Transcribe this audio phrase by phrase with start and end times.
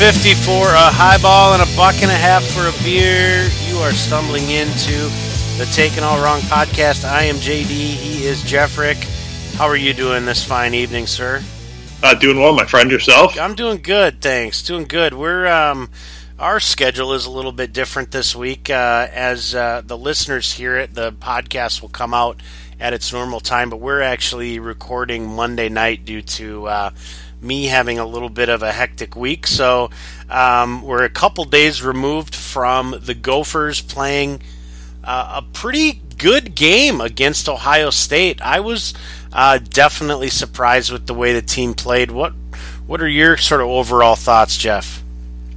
[0.00, 3.50] 250 for a highball and a buck and a half for a beer.
[3.68, 4.96] You are stumbling into
[5.58, 7.04] the Taken All Wrong podcast.
[7.04, 7.68] I am JD.
[7.68, 8.96] He is Jeffrick.
[9.56, 11.42] How are you doing this fine evening, sir?
[12.02, 12.90] Uh, doing well, my friend.
[12.90, 13.38] Yourself?
[13.38, 14.62] I'm doing good, thanks.
[14.62, 15.12] Doing good.
[15.12, 15.90] We're um,
[16.38, 18.70] our schedule is a little bit different this week.
[18.70, 22.40] Uh, as uh, the listeners hear it, the podcast will come out
[22.80, 26.90] at its normal time, but we're actually recording Monday night due to uh,
[27.42, 29.46] me having a little bit of a hectic week.
[29.46, 29.90] So
[30.28, 34.42] um, we're a couple days removed from the Gophers playing
[35.04, 38.40] uh, a pretty good game against Ohio State.
[38.42, 38.94] I was
[39.32, 42.10] uh, definitely surprised with the way the team played.
[42.10, 42.34] What
[42.86, 45.02] what are your sort of overall thoughts, Jeff?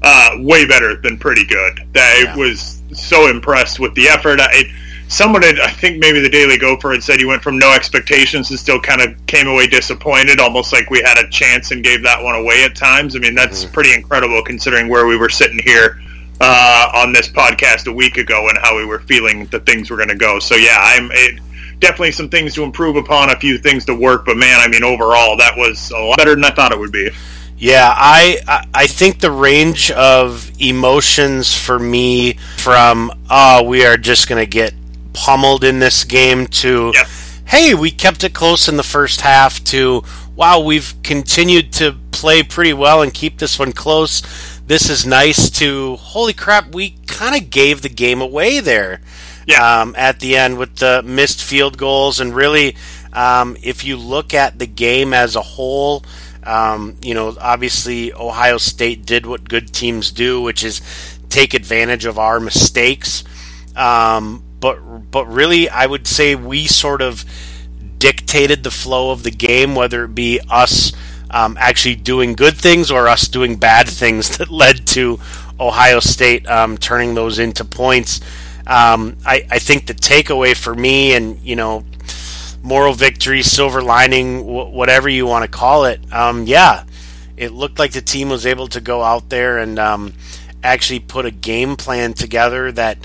[0.01, 1.79] Uh, way better than pretty good.
[1.95, 2.35] I yeah.
[2.35, 4.39] was so impressed with the effort.
[4.39, 4.63] I,
[5.13, 8.49] someone had, I think maybe the Daily Gopher had said he went from no expectations
[8.49, 12.01] and still kind of came away disappointed, almost like we had a chance and gave
[12.03, 13.15] that one away at times.
[13.15, 13.73] I mean, that's mm-hmm.
[13.73, 16.01] pretty incredible considering where we were sitting here
[16.41, 19.97] uh, on this podcast a week ago and how we were feeling that things were
[19.97, 20.39] going to go.
[20.39, 21.39] So yeah, I'm it,
[21.79, 24.83] definitely some things to improve upon, a few things to work, but man, I mean,
[24.83, 27.11] overall, that was a lot better than I thought it would be.
[27.57, 34.27] Yeah, I I think the range of emotions for me from oh we are just
[34.27, 34.73] going to get
[35.13, 37.07] pummeled in this game to yep.
[37.45, 40.03] hey, we kept it close in the first half to
[40.35, 44.21] wow, we've continued to play pretty well and keep this one close.
[44.65, 49.01] This is nice to holy crap, we kind of gave the game away there.
[49.45, 49.81] Yeah.
[49.81, 52.77] Um, at the end with the missed field goals and really
[53.11, 56.03] um, if you look at the game as a whole,
[56.45, 60.81] um, you know, obviously Ohio State did what good teams do, which is
[61.29, 63.23] take advantage of our mistakes.
[63.75, 67.25] Um, but but really, I would say we sort of
[67.97, 70.93] dictated the flow of the game, whether it be us
[71.29, 75.19] um, actually doing good things or us doing bad things that led to
[75.59, 78.21] Ohio State um, turning those into points.
[78.65, 81.83] Um, I, I think the takeaway for me, and you know,
[82.63, 86.85] moral victory, silver lining, whatever you want to call it, um, yeah,
[87.35, 90.13] it looked like the team was able to go out there and um,
[90.63, 92.97] actually put a game plan together that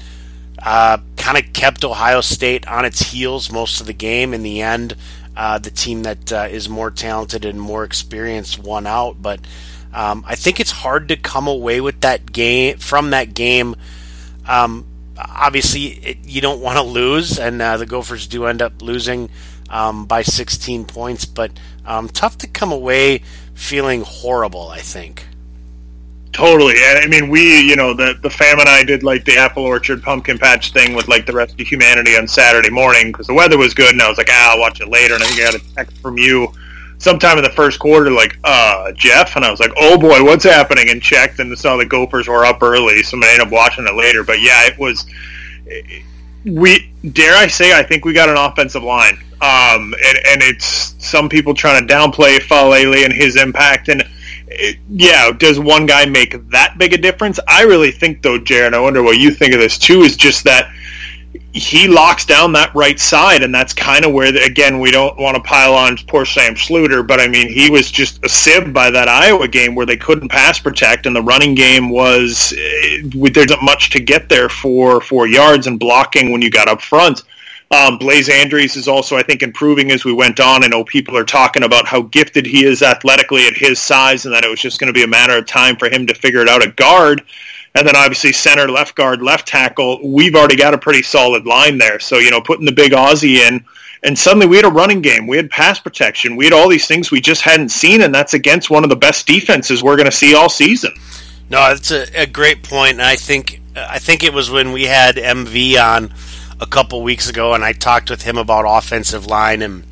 [0.63, 4.35] uh, kind of kept Ohio State on its heels most of the game.
[4.35, 4.97] In the end,
[5.37, 9.23] uh, the team that uh, is more talented and more experienced won out.
[9.23, 9.41] But
[9.93, 13.77] um, I think it's hard to come away with that game from that game.
[14.47, 14.85] Um,
[15.17, 19.31] obviously, it, you don't want to lose, and uh, the Gophers do end up losing
[19.71, 21.25] um, by 16 points.
[21.25, 21.53] But
[21.87, 23.23] um, tough to come away
[23.55, 24.69] feeling horrible.
[24.69, 25.28] I think.
[26.33, 26.75] Totally.
[26.84, 30.03] I mean, we, you know, the the fam and I did like the apple orchard
[30.03, 33.59] pumpkin patch thing with like the rest of humanity on Saturday morning because the weather
[33.59, 35.15] was good, and I was like, ah, I'll watch it later.
[35.15, 36.53] And I think I got a text from you
[36.99, 40.44] sometime in the first quarter, like, uh, Jeff, and I was like, oh boy, what's
[40.44, 40.91] happening?
[40.91, 43.94] And checked and saw the Gophers were up early, so I ended up watching it
[43.94, 44.22] later.
[44.22, 45.06] But yeah, it was.
[46.44, 50.94] We dare I say, I think we got an offensive line, um, and, and it's
[50.99, 54.03] some people trying to downplay Faalele and his impact and
[54.89, 57.39] yeah, does one guy make that big a difference?
[57.49, 60.45] I really think, though, Jared, I wonder what you think of this too, is just
[60.45, 60.71] that
[61.53, 65.19] he locks down that right side, and that's kind of where, the, again, we don't
[65.19, 68.73] want to pile on poor Sam Schlueter, but I mean, he was just a sieve
[68.73, 73.01] by that Iowa game where they couldn't pass protect, and the running game was eh,
[73.33, 76.81] there's not much to get there for for yards and blocking when you got up
[76.81, 77.23] front.
[77.71, 80.65] Um, Blaise Andries is also, I think, improving as we went on.
[80.65, 84.34] I know people are talking about how gifted he is athletically at his size and
[84.34, 86.41] that it was just going to be a matter of time for him to figure
[86.41, 87.23] it out at guard.
[87.75, 90.00] And then obviously center, left guard, left tackle.
[90.03, 92.00] We've already got a pretty solid line there.
[92.00, 93.62] So, you know, putting the big Aussie in,
[94.03, 95.26] and suddenly we had a running game.
[95.26, 96.37] We had pass protection.
[96.37, 98.97] We had all these things we just hadn't seen, and that's against one of the
[98.97, 100.93] best defenses we're going to see all season.
[101.50, 103.00] No, that's a, a great point, point.
[103.00, 106.12] I think I think it was when we had MV on
[106.60, 109.84] a couple weeks ago, and I talked with him about offensive line, and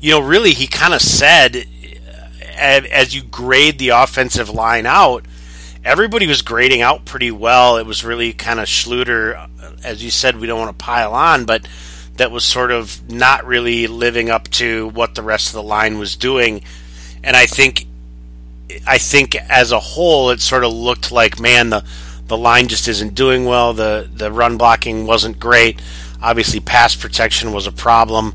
[0.00, 1.66] you know, really, he kind of said
[2.62, 5.24] as you grade the offensive line out,
[5.84, 7.76] everybody was grading out pretty well.
[7.76, 9.48] It was really kind of Schlueter,
[9.84, 11.66] as you said, we don't want to pile on, but
[12.16, 15.98] that was sort of not really living up to what the rest of the line
[15.98, 16.62] was doing.
[17.24, 17.86] And I think,
[18.86, 21.84] I think as a whole, it sort of looked like, man, the
[22.32, 23.74] the line just isn't doing well.
[23.74, 25.82] The the run blocking wasn't great.
[26.22, 28.34] Obviously, pass protection was a problem.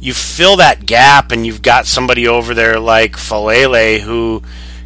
[0.00, 4.42] You fill that gap, and you've got somebody over there like Faalele who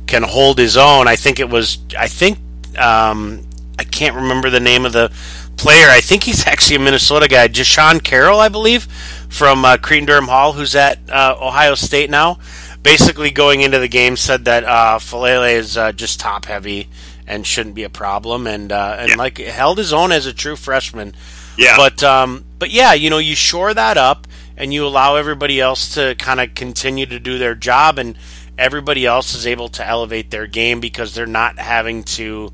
[0.06, 1.08] can hold his own.
[1.08, 1.78] I think it was.
[1.98, 2.36] I think
[2.78, 3.46] um,
[3.78, 5.10] I can't remember the name of the
[5.56, 5.88] player.
[5.88, 8.84] I think he's actually a Minnesota guy, Jashawn Carroll, I believe,
[9.30, 12.38] from uh, Derham Hall, who's at uh, Ohio State now.
[12.82, 16.90] basically going into the game said that uh, Faalele is uh, just top heavy
[17.26, 19.16] and shouldn't be a problem, and uh, and yeah.
[19.16, 21.14] like held his own as a true freshman.
[21.56, 21.76] Yeah.
[21.76, 24.26] But um, but yeah, you know, you shore that up
[24.56, 28.16] and you allow everybody else to kind of continue to do their job, and
[28.58, 32.52] everybody else is able to elevate their game because they're not having to,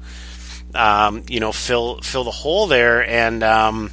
[0.75, 3.07] um, you know, fill fill the hole there.
[3.07, 3.91] And um,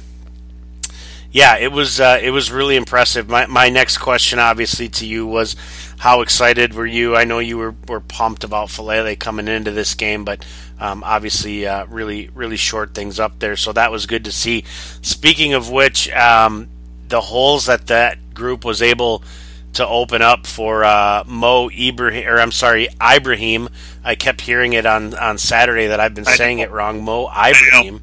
[1.30, 3.28] yeah, it was uh, it was really impressive.
[3.28, 5.56] My my next question, obviously, to you was
[5.98, 7.16] how excited were you?
[7.16, 10.44] I know you were, were pumped about Faalele coming into this game, but
[10.80, 13.56] um, obviously uh, really really short things up there.
[13.56, 14.64] So that was good to see.
[15.02, 16.68] Speaking of which, um,
[17.08, 19.22] the holes that that group was able
[19.74, 23.68] to open up for uh, Mo Ibrahim, or I'm sorry, Ibrahim.
[24.02, 27.04] I kept hearing it on, on Saturday that I've been saying it wrong.
[27.04, 28.00] Mo Ibrahim.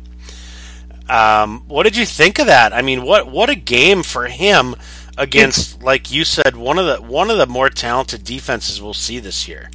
[1.09, 2.73] Um, what did you think of that?
[2.73, 4.75] I mean, what what a game for him
[5.17, 9.19] against, like you said, one of the one of the more talented defenses we'll see
[9.19, 9.69] this year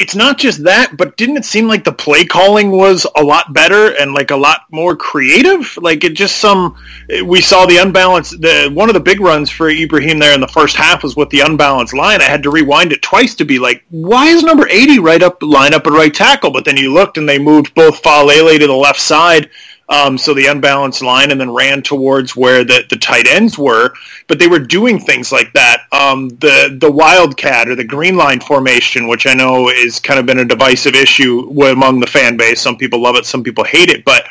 [0.00, 3.52] it's not just that, but didn't it seem like the play calling was a lot
[3.52, 5.76] better and like a lot more creative?
[5.76, 6.74] Like it just some
[7.26, 10.48] we saw the unbalanced the one of the big runs for Ibrahim there in the
[10.48, 12.22] first half was with the unbalanced line.
[12.22, 15.42] I had to rewind it twice to be like, why is number eighty right up
[15.42, 16.50] line up at right tackle?
[16.50, 19.50] But then you looked and they moved both Faalele to the left side
[19.90, 23.92] um, so the unbalanced line, and then ran towards where the, the tight ends were.
[24.28, 25.82] But they were doing things like that.
[25.90, 30.26] Um, the the wildcat or the green line formation, which I know is kind of
[30.26, 32.60] been a divisive issue among the fan base.
[32.60, 34.04] Some people love it, some people hate it.
[34.04, 34.26] But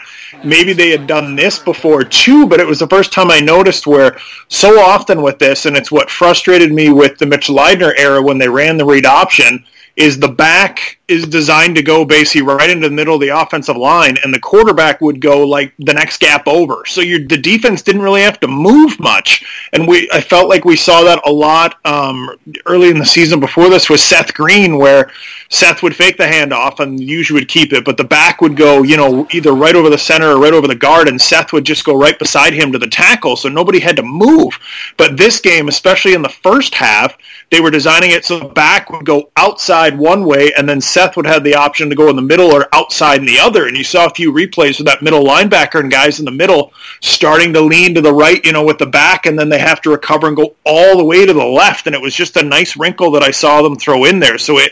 [0.46, 2.48] maybe they had done this before too.
[2.48, 4.18] But it was the first time I noticed where
[4.48, 8.38] so often with this, and it's what frustrated me with the Mitch Leidner era when
[8.38, 9.66] they ran the read option
[10.00, 13.76] is the back is designed to go basically right into the middle of the offensive
[13.76, 16.86] line, and the quarterback would go like the next gap over.
[16.86, 19.44] So the defense didn't really have to move much,
[19.74, 23.42] and we I felt like we saw that a lot um, early in the season
[23.42, 25.12] before this with Seth Green, where
[25.50, 28.84] Seth would fake the handoff and usually would keep it, but the back would go
[28.84, 31.66] you know either right over the center or right over the guard, and Seth would
[31.66, 34.58] just go right beside him to the tackle, so nobody had to move.
[34.96, 37.18] But this game, especially in the first half,
[37.52, 41.18] they were designing it so the back would go outside one way, and then Seth
[41.18, 43.68] would have the option to go in the middle or outside in the other.
[43.68, 46.72] And you saw a few replays with that middle linebacker and guys in the middle
[47.02, 49.82] starting to lean to the right, you know, with the back, and then they have
[49.82, 51.88] to recover and go all the way to the left.
[51.88, 54.38] And it was just a nice wrinkle that I saw them throw in there.
[54.38, 54.72] So it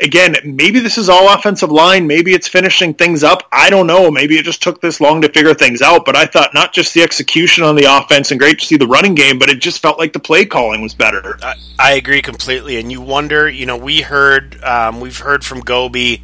[0.00, 2.06] again, maybe this is all offensive line.
[2.06, 3.44] Maybe it's finishing things up.
[3.52, 4.10] I don't know.
[4.10, 6.04] Maybe it just took this long to figure things out.
[6.04, 8.86] But I thought not just the execution on the offense and great to see the
[8.86, 11.38] running game, but it just felt like the play calling was better.
[11.42, 12.76] I, I agree completely.
[12.76, 16.22] And you wonder, you know, we heard, um, we've heard from Goby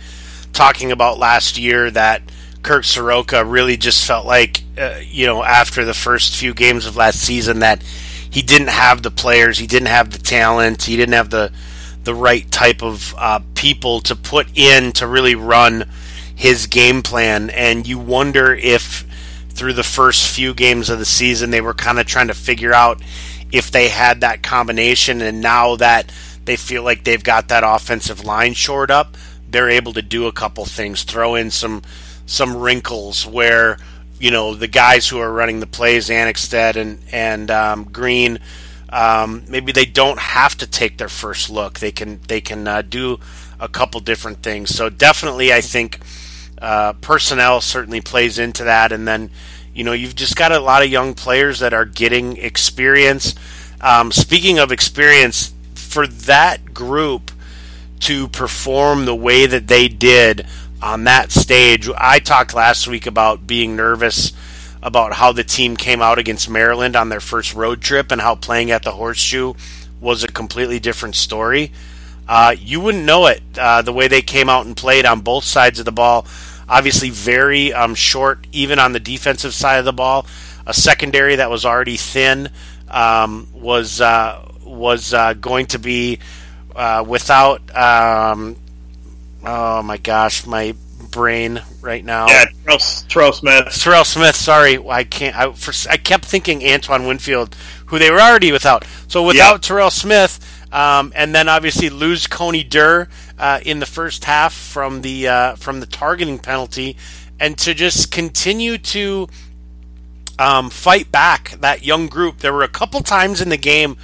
[0.52, 2.22] talking about last year that
[2.62, 6.96] Kirk Ciarrocca really just felt like, uh, you know, after the first few games of
[6.96, 11.14] last season that he didn't have the players, he didn't have the talent, he didn't
[11.14, 11.52] have the
[12.04, 15.88] the right type of uh, people to put in to really run
[16.34, 17.50] his game plan.
[17.50, 19.06] And you wonder if
[19.50, 22.72] through the first few games of the season they were kind of trying to figure
[22.72, 23.00] out
[23.53, 25.20] if they had that combination.
[25.20, 26.10] And now that
[26.44, 29.17] they feel like they've got that offensive line shored up,
[29.48, 31.82] they're able to do a couple things, throw in some
[32.24, 33.77] some wrinkles where
[34.19, 38.38] you know the guys who are running the plays, Annexstad and and um, Green
[38.93, 41.81] um, maybe they don't have to take their first look.
[41.81, 43.19] They can they can uh, do
[43.58, 44.75] a couple different things.
[44.75, 45.99] So definitely, I think
[46.61, 48.93] uh, personnel certainly plays into that.
[48.93, 49.31] And then
[49.75, 53.34] you know you've just got a lot of young players that are getting experience.
[53.81, 57.32] Um, speaking of experience, for that group
[58.01, 60.46] to perform the way that they did
[60.82, 64.32] on that stage, I talked last week about being nervous
[64.82, 68.34] about how the team came out against Maryland on their first road trip and how
[68.34, 69.55] playing at the Horseshoe
[70.01, 71.70] was a completely different story.
[72.29, 75.44] Uh, you wouldn't know it uh, the way they came out and played on both
[75.44, 76.27] sides of the ball.
[76.69, 80.27] Obviously, very um, short, even on the defensive side of the ball.
[80.67, 82.51] A secondary that was already thin
[82.89, 86.20] um, was uh, was uh, going to be
[86.74, 87.60] uh, without.
[87.77, 88.56] Um,
[89.44, 90.74] oh my gosh, my
[91.12, 92.26] brain right now.
[92.26, 92.78] Yeah, Terrell,
[93.08, 93.81] Terrell Smith.
[93.81, 94.34] Terrell Smith.
[94.34, 95.36] Sorry, I can't.
[95.36, 97.54] I, for, I kept thinking Antoine Winfield,
[97.86, 98.84] who they were already without.
[99.06, 99.60] So without yep.
[99.60, 100.40] Terrell Smith,
[100.72, 105.56] um, and then obviously lose Coney Durr uh, in the first half from the uh,
[105.56, 106.96] from the targeting penalty,
[107.38, 109.28] and to just continue to
[110.38, 112.38] um, fight back that young group.
[112.38, 113.96] There were a couple times in the game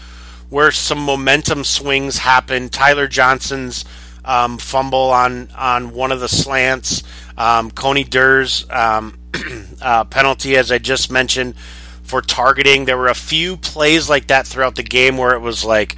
[0.51, 2.73] where some momentum swings happened.
[2.73, 3.85] Tyler Johnson's
[4.29, 7.03] um, fumble on on one of the slants.
[7.37, 9.19] Um, Coney Durr's um,
[9.83, 11.57] uh, penalty, as I just mentioned,
[12.03, 12.85] for targeting.
[12.85, 15.97] There were a few plays like that throughout the game where it was like,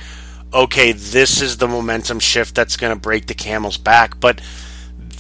[0.54, 4.20] okay, this is the momentum shift that's going to break the camel's back.
[4.20, 4.40] But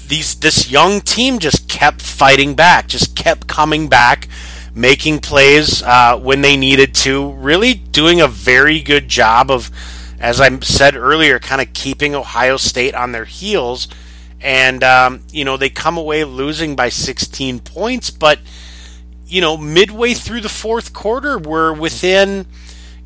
[0.06, 4.28] these this young team just kept fighting back, just kept coming back,
[4.72, 9.70] making plays uh, when they needed to, really doing a very good job of,
[10.20, 13.88] as I said earlier, kind of keeping Ohio State on their heels.
[14.40, 18.38] And um, you know they come away losing by 16 points, but
[19.26, 22.46] you know midway through the fourth quarter, we're within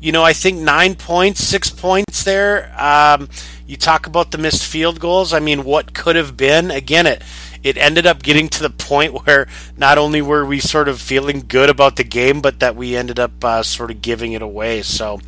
[0.05, 2.71] you know, I think nine points, six points there.
[2.79, 3.27] Um,
[3.65, 5.33] you talk about the missed field goals.
[5.33, 6.69] I mean, what could have been?
[6.69, 7.23] Again, it
[7.63, 11.45] it ended up getting to the point where not only were we sort of feeling
[11.47, 14.83] good about the game, but that we ended up uh, sort of giving it away.
[14.83, 15.19] So,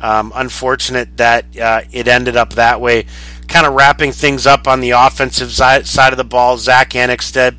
[0.00, 3.06] um, unfortunate that uh, it ended up that way.
[3.48, 7.58] Kind of wrapping things up on the offensive side of the ball, Zach Annexstad,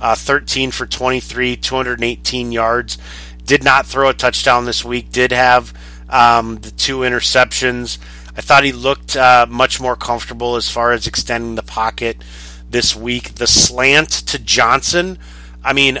[0.00, 2.98] uh, 13 for 23, 218 yards.
[3.44, 5.10] Did not throw a touchdown this week.
[5.10, 5.72] Did have
[6.08, 7.98] um, the two interceptions.
[8.36, 12.22] I thought he looked uh, much more comfortable as far as extending the pocket
[12.68, 13.36] this week.
[13.36, 15.18] The slant to Johnson,
[15.64, 15.98] I mean,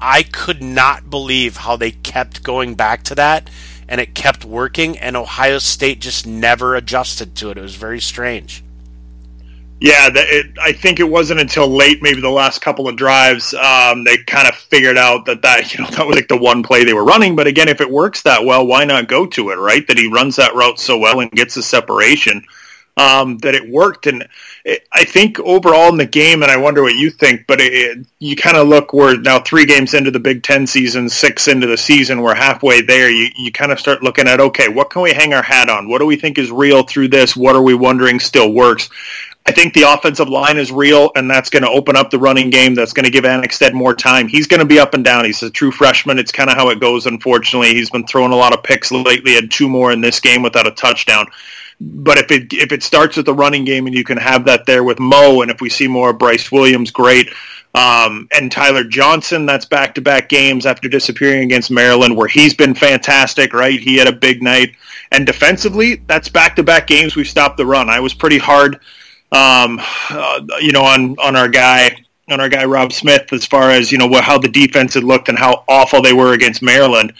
[0.00, 3.48] I could not believe how they kept going back to that
[3.88, 7.58] and it kept working, and Ohio State just never adjusted to it.
[7.58, 8.64] It was very strange.
[9.78, 14.04] Yeah, it, I think it wasn't until late, maybe the last couple of drives, um,
[14.04, 16.84] they kind of figured out that that you know that was like the one play
[16.84, 17.36] they were running.
[17.36, 19.56] But again, if it works that well, why not go to it?
[19.56, 19.86] Right?
[19.86, 22.44] That he runs that route so well and gets the separation.
[22.98, 24.26] Um, that it worked, and
[24.92, 28.34] I think overall in the game, and I wonder what you think, but it, you
[28.34, 31.76] kind of look we're now three games into the Big Ten season, six into the
[31.76, 33.08] season, we're halfway there.
[33.08, 35.88] You you kind of start looking at okay, what can we hang our hat on?
[35.88, 37.36] What do we think is real through this?
[37.36, 38.90] What are we wondering still works?
[39.48, 42.50] I think the offensive line is real, and that's going to open up the running
[42.50, 42.74] game.
[42.74, 44.26] That's going to give Annexstad more time.
[44.26, 45.24] He's going to be up and down.
[45.24, 46.18] He's a true freshman.
[46.18, 47.72] It's kind of how it goes, unfortunately.
[47.72, 50.66] He's been throwing a lot of picks lately, had two more in this game without
[50.66, 51.26] a touchdown.
[51.80, 54.66] But if it if it starts with the running game and you can have that
[54.66, 57.28] there with Mo, and if we see more of Bryce Williams, great.
[57.74, 62.54] Um, and Tyler Johnson, that's back to back games after disappearing against Maryland, where he's
[62.54, 63.78] been fantastic, right?
[63.78, 64.74] He had a big night.
[65.12, 67.90] And defensively, that's back to back games we've stopped the run.
[67.90, 68.80] I was pretty hard
[69.32, 69.80] um,
[70.10, 71.96] uh, you know, on on our guy
[72.30, 75.04] on our guy Robb Smith as far as you know what, how the defense had
[75.04, 77.12] looked and how awful they were against Maryland.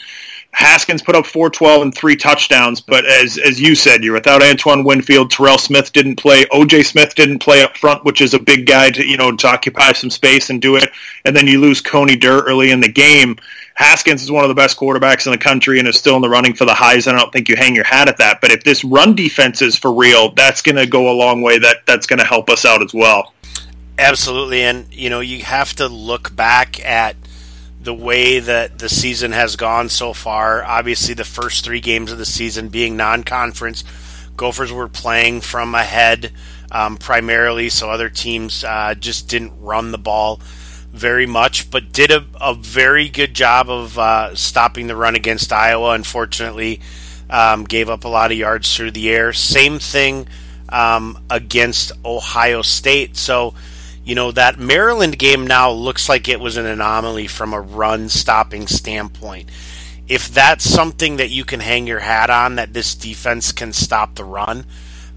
[0.56, 4.84] Haskins put up 412 and three touchdowns, but as as you said, you're without Antoine
[4.84, 5.30] Winfield.
[5.30, 6.46] Terrell Smith didn't play.
[6.46, 9.46] OJ Smith didn't play up front, which is a big guy to you know to
[9.48, 10.88] occupy some space and do it.
[11.26, 13.36] And then you lose Coney Durr early in the game.
[13.74, 16.28] Haskins is one of the best quarterbacks in the country and is still in the
[16.30, 17.06] running for the highs.
[17.06, 18.40] I don't think you hang your hat at that.
[18.40, 21.58] But if this run defense is for real, that's going to go a long way.
[21.58, 23.34] That that's going to help us out as well.
[23.98, 27.14] Absolutely, and you know you have to look back at
[27.86, 30.64] the way that the season has gone so far.
[30.64, 33.84] Obviously, the first three games of the season being non-conference,
[34.36, 36.32] Gophers were playing from ahead
[36.72, 40.40] um, primarily, so other teams uh, just didn't run the ball
[40.90, 45.52] very much, but did a, a very good job of uh, stopping the run against
[45.52, 45.90] Iowa.
[45.90, 46.80] Unfortunately,
[47.30, 49.32] um, gave up a lot of yards through the air.
[49.32, 50.26] Same thing
[50.70, 53.16] um, against Ohio State.
[53.16, 53.54] So,
[54.06, 58.08] you know, that Maryland game now looks like it was an anomaly from a run
[58.08, 59.50] stopping standpoint.
[60.06, 64.14] If that's something that you can hang your hat on, that this defense can stop
[64.14, 64.64] the run,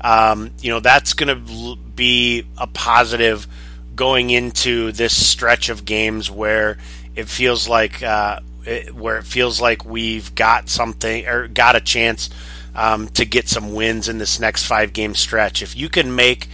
[0.01, 3.45] um, you know, that's going to be a positive
[3.95, 6.79] going into this stretch of games where
[7.15, 11.81] it feels like uh, it, where it feels like we've got something or got a
[11.81, 12.31] chance
[12.73, 15.61] um, to get some wins in this next five game stretch.
[15.61, 16.47] If you can make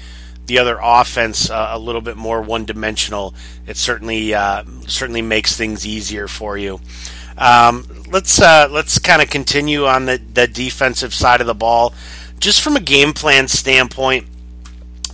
[0.45, 3.33] the other offense uh, a little bit more one dimensional,
[3.65, 6.79] it certainly uh, certainly makes things easier for you.
[7.37, 11.93] Um, let's uh, let's kind of continue on the, the defensive side of the ball.
[12.39, 14.27] Just from a game plan standpoint,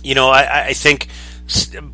[0.02, 1.08] you know, I, I think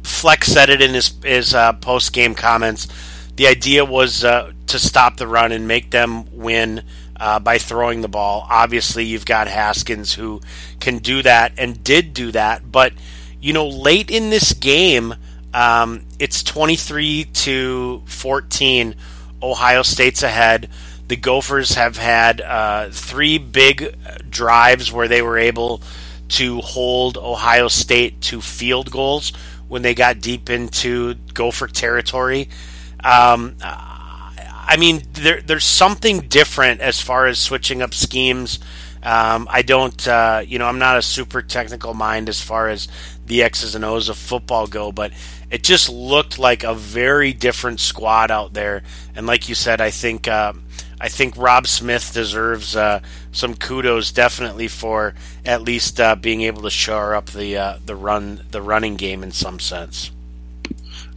[0.03, 2.89] Fleck said it in his his uh, post game comments.
[3.37, 6.83] The idea was uh, to stop the run and make them win
[7.19, 8.47] uh, by throwing the ball.
[8.51, 10.41] Obviously, you've got Haskins who
[10.81, 12.71] can do that and did do that.
[12.71, 12.93] But
[13.41, 15.15] you know, late in this game,
[15.55, 18.95] um, it's twenty three to fourteen.
[19.43, 20.69] Ohio State's ahead.
[21.07, 23.97] The Gophers have had uh, three big
[24.29, 25.81] drives where they were able
[26.31, 29.33] to hold Ohio State to field goals
[29.69, 32.49] when they got deep into Gopher territory.
[33.03, 38.59] Um, I mean, there, there's something different as far as switching up schemes.
[39.03, 42.89] Um, I don't, uh, you know, I'm not a super technical mind as far as
[43.29, 45.13] the X's and O's of football go, but
[45.51, 48.83] it just looked like a very different squad out there.
[49.15, 50.53] And like you said, I think uh,
[51.01, 56.63] I think Robb Smith deserves uh, some kudos, definitely for at least uh, being able
[56.63, 60.11] to shore up the uh, the run the running game in some sense.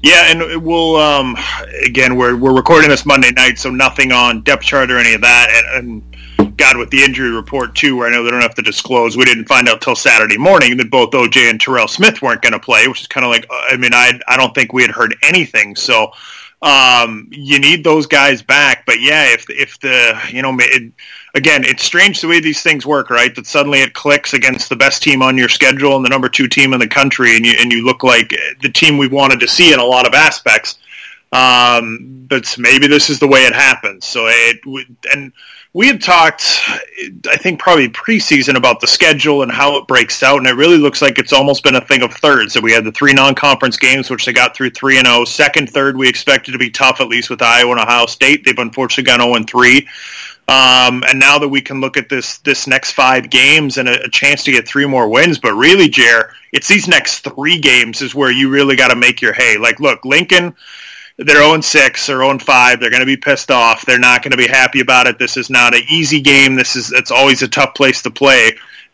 [0.04, 1.36] Yeah, and we'll um,
[1.84, 5.22] again we're we're recording this Monday night, so nothing on depth chart or any of
[5.22, 6.11] that, and, and
[6.46, 9.18] God with the injury report too, where I know they don't have to disclose.
[9.18, 12.54] We didn't find out till Saturday morning that both OJ and Terrell Smith weren't going
[12.54, 14.92] to play, which is kind of like I mean I I don't think we had
[14.92, 16.12] heard anything, so
[16.62, 18.86] um, you need those guys back.
[18.86, 20.94] But yeah, if if the you know it,
[21.34, 23.34] again, it's strange the way these things work, right?
[23.36, 26.48] That suddenly it clicks against the best team on your schedule and the number two
[26.48, 29.48] team in the country, and you and you look like the team we wanted to
[29.48, 30.78] see in a lot of aspects.
[31.34, 34.06] Um, but maybe this is the way it happens.
[34.06, 34.60] So it
[35.14, 35.32] and
[35.74, 36.60] we had talked,
[37.30, 40.78] I think probably preseason about the schedule and how it breaks out, and it really
[40.78, 42.54] looks like it's almost been a thing of thirds.
[42.54, 45.22] So we had the three non-conference games, which they got through three and zero.
[45.22, 45.26] Oh.
[45.26, 48.44] Second, third, we expected to be tough, at least with Iowa and Ohio State.
[48.44, 49.88] They've unfortunately gone zero and three.
[50.50, 54.04] Um, and now that we can look at this this next five games and a,
[54.04, 58.02] a chance to get three more wins, but really, Jer, it's these next three games
[58.02, 59.58] is where you really got to make your hay.
[59.58, 60.54] Like, look, Lincoln
[61.26, 62.80] they're 0 6 or 0 5.
[62.80, 63.86] They're going to be pissed off.
[63.86, 65.20] They're not going to be happy about it.
[65.20, 66.56] This is not an easy game.
[66.56, 68.52] This is it's always a tough place to play.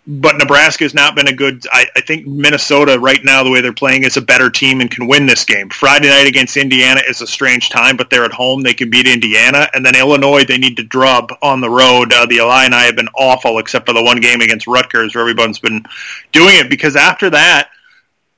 [0.10, 1.66] But Nebraska has not been a good.
[1.70, 4.90] I, I think Minnesota right now, the way they're playing, is a better team and
[4.90, 5.68] can win this game.
[5.70, 8.62] Friday night against Indiana is a strange time, but they're at home.
[8.62, 12.14] They can beat Indiana, and then Illinois they need to drub on the road.
[12.14, 15.60] Uh, the Illini have been awful, except for the one game against Rutgers, where everyone's
[15.60, 15.84] been
[16.32, 16.70] doing it.
[16.70, 17.70] Because after that,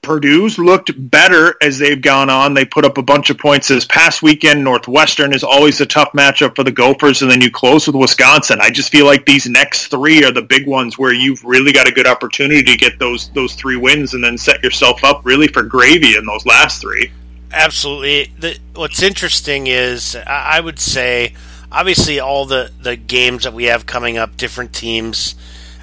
[0.02, 2.54] Purdue's looked better as they've gone on.
[2.54, 4.64] They put up a bunch of points this past weekend.
[4.64, 8.60] Northwestern is always a tough matchup for the Gophers, and then you close with Wisconsin.
[8.62, 11.88] I just feel like these next three are the big ones where you've really got
[11.88, 15.48] a good opportunity to get those those three wins and then set yourself up really
[15.48, 17.12] for gravy in those last three.
[17.52, 18.32] Absolutely.
[18.40, 21.34] The, what's interesting is I would say
[21.72, 25.36] obviously all the the games that we have coming up, different teams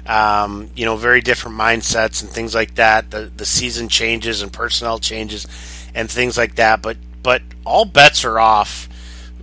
[0.07, 3.11] um, you know, very different mindsets and things like that.
[3.11, 5.45] The the season changes and personnel changes
[5.93, 6.81] and things like that.
[6.81, 8.87] But but all bets are off.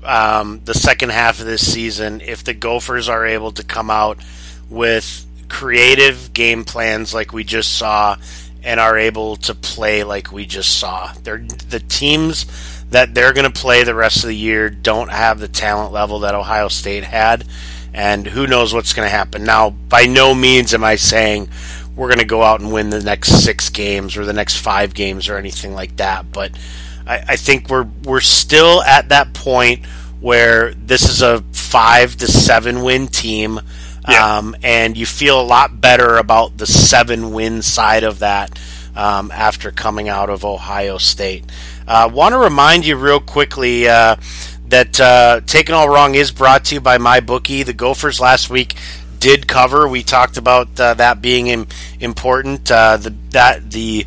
[0.03, 4.19] Um, the second half of this season, if the Gophers are able to come out
[4.69, 8.17] with creative game plans like we just saw
[8.63, 11.13] and are able to play like we just saw.
[11.23, 12.47] They're the teams
[12.91, 16.21] that they're going to play the rest of the year don't have the talent level
[16.21, 17.47] that Ohio State had
[17.95, 19.45] and who knows what's going to happen.
[19.45, 21.49] Now, by no means am I saying
[21.97, 24.93] we're going to go out and win the next six games or the next five
[24.93, 26.51] games or anything like that, but
[27.07, 29.85] I, I think we're we're still at that point
[30.21, 33.61] where this is a five to seven win team.
[34.09, 34.39] Yeah.
[34.39, 38.59] Um, and you feel a lot better about the seven win side of that
[38.95, 41.45] um, after coming out of Ohio State.
[41.87, 44.17] I uh, want to remind you real quickly uh,
[44.69, 47.63] that uh, Taken All Wrong is brought to you by my bookie.
[47.63, 48.77] The Gophers last week
[49.19, 49.89] did cover.
[49.89, 51.67] We talked about uh, that being Im-
[52.01, 52.71] important.
[52.71, 54.07] Uh, the that the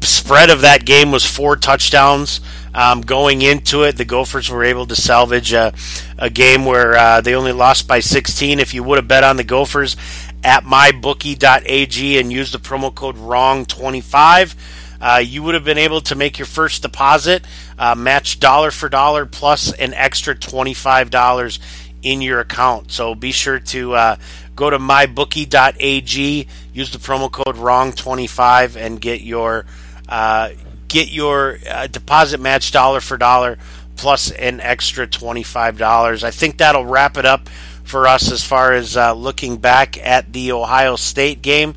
[0.00, 2.40] spread of that game was four touchdowns.
[2.74, 5.72] Um, going into it, the Gophers were able to salvage a,
[6.18, 8.58] a game where uh, they only lost by 16.
[8.58, 9.96] If you would have bet on the Gophers
[10.42, 14.54] at mybookie.ag and used the promo code WRONG25,
[15.00, 17.44] uh, you would have been able to make your first deposit,
[17.78, 21.58] uh, match dollar for dollar, plus an extra $25
[22.02, 22.92] in your account.
[22.92, 24.16] So be sure to uh,
[24.54, 29.64] go to mybookie.ag, use the promo code WRONG25, and get your
[30.08, 30.50] uh,
[30.88, 33.58] get your uh, deposit match dollar for dollar
[33.96, 36.24] plus an extra $25.
[36.24, 37.48] I think that'll wrap it up
[37.84, 41.74] for us as far as uh, looking back at the Ohio State game.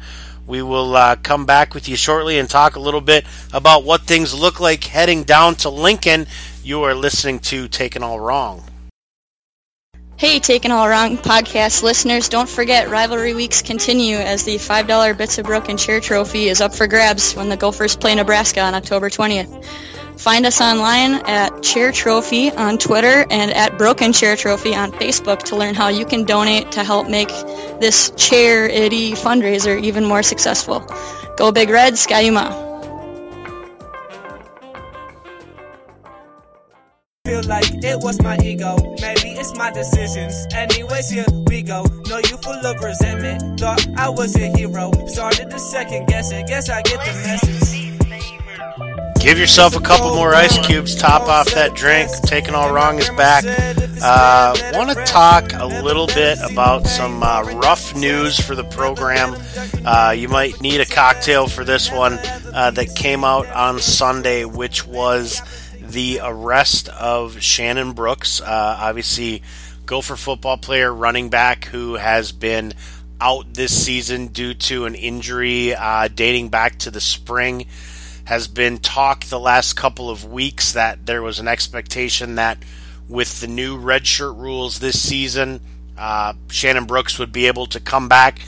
[0.48, 4.02] We will uh, come back with you shortly and talk a little bit about what
[4.02, 6.26] things look like heading down to Lincoln.
[6.64, 8.64] You are listening to Taken All Wrong.
[10.16, 15.38] Hey, Taken All Wrong podcast listeners, don't forget rivalry weeks continue as the $5 Bits
[15.38, 19.10] of Broken Chair Trophy is up for grabs when the Gophers play Nebraska on October
[19.10, 19.64] 20th.
[20.18, 25.44] Find us online at Chair Trophy on Twitter and at Broken Chair Trophy on Facebook
[25.44, 27.30] to learn how you can donate to help make
[27.80, 30.80] this chair itty fundraiser even more successful.
[31.38, 32.66] Go Big Red, Ski-U-Mah.
[37.26, 40.34] Feel like it was my ego, maybe it's my decisions.
[40.52, 41.84] Anyways, here we go.
[42.08, 43.60] Know you full of resentment.
[43.60, 44.92] Thought I was a hero.
[45.06, 46.48] Started to second guess it.
[46.48, 47.87] Guess I get the message.
[49.20, 52.10] Give yourself a couple more ice cubes, top off that drink.
[52.24, 53.44] Taken All Wrong is back.
[54.02, 59.36] Uh, Want to talk a little bit about some uh, rough news for the program.
[59.86, 62.20] Uh, you might need a cocktail for this one
[62.54, 65.42] uh, that came out on Sunday, which was
[65.82, 68.40] the arrest of Shannon Brooks.
[68.40, 69.42] Uh, obviously,
[69.86, 72.74] Gopher football player, running back who has been
[73.20, 77.66] out this season due to an injury uh, dating back to the spring.
[78.28, 82.58] Has been talk the last couple of weeks that there was an expectation that
[83.08, 85.62] with the new redshirt rules this season,
[85.98, 88.40] uh, Shannon Brooks would be able to come back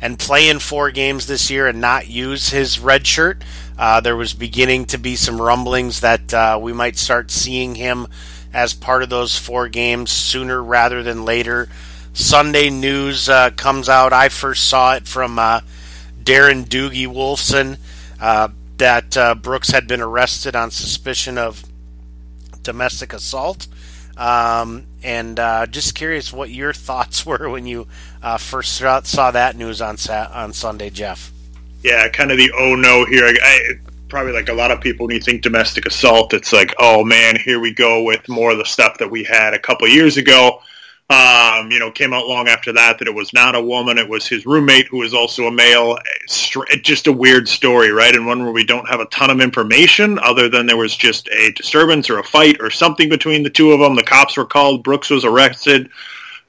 [0.00, 3.44] and play in four games this year and not use his red shirt.
[3.78, 8.08] Uh, there was beginning to be some rumblings that uh, we might start seeing him
[8.52, 11.68] as part of those four games sooner rather than later.
[12.12, 14.12] Sunday news uh, comes out.
[14.12, 15.60] I first saw it from uh,
[16.20, 17.78] Darren Doogie Wolfson
[18.20, 18.48] uh,
[18.78, 21.64] that uh, Brooks had been arrested on suspicion of
[22.62, 23.66] domestic assault.
[24.16, 27.86] Um, and uh, just curious what your thoughts were when you
[28.22, 29.96] uh, first saw that news on
[30.32, 31.32] on Sunday, Jeff.
[31.82, 33.24] Yeah, kind of the oh no here.
[33.24, 33.60] I, I,
[34.08, 37.36] probably like a lot of people when you think domestic assault, it's like oh man,
[37.36, 40.60] here we go with more of the stuff that we had a couple years ago.
[41.10, 44.08] Um, you know, came out long after that that it was not a woman; it
[44.08, 45.96] was his roommate who was also a male.
[46.82, 48.14] just a weird story, right?
[48.14, 51.26] And one where we don't have a ton of information other than there was just
[51.28, 53.96] a disturbance or a fight or something between the two of them.
[53.96, 54.84] The cops were called.
[54.84, 55.88] Brooks was arrested.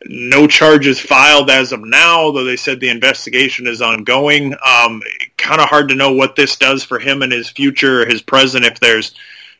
[0.05, 4.53] No charges filed as of now, though they said the investigation is ongoing.
[4.65, 5.01] Um,
[5.37, 8.65] kind of hard to know what this does for him and his future, his present,
[8.65, 9.13] if there's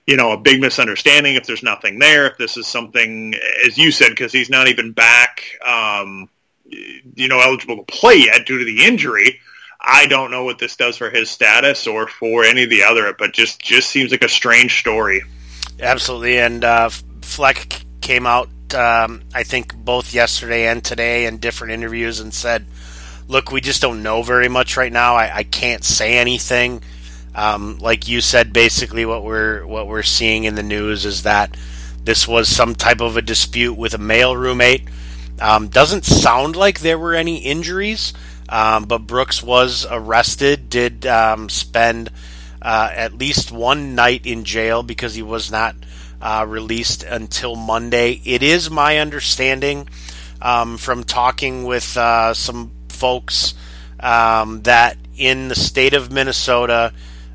[0.08, 3.36] you know, a big misunderstanding if there's nothing there, if this is something,
[3.66, 6.28] as you said, because he's not even back, um,
[6.66, 9.40] you know, eligible to play yet due to the injury.
[9.82, 13.14] I don't know what this does for his status or for any of the other,
[13.18, 15.24] but just just seems like a strange story.
[15.80, 16.90] Absolutely, and uh,
[17.22, 22.66] Fleck came out, um, I think, both yesterday and today in different interviews and said,
[23.28, 25.16] "Look, we just don't know very much right now.
[25.16, 26.82] I, I can't say anything."
[27.40, 31.56] Um, like you said, basically what we're what we're seeing in the news is that
[32.04, 34.84] this was some type of a dispute with a male roommate.
[35.40, 38.12] Um, doesn't sound like there were any injuries,
[38.50, 40.70] um, but Brooks was arrested.
[40.70, 42.12] Did um, spend
[42.62, 45.78] uh, at least one night in jail because he was not
[46.22, 48.20] uh, released until Monday.
[48.26, 49.88] It is my understanding
[50.42, 53.54] um, from talking with uh, some folks
[54.02, 56.92] um, that in the state of Minnesota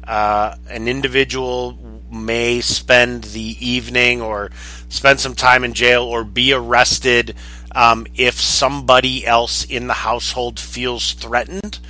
[0.07, 1.79] uh, an individual
[2.11, 4.51] may spend the evening or
[4.89, 7.35] spend some time in jail or be arrested
[7.75, 11.81] um, if somebody else in the household feels threatened.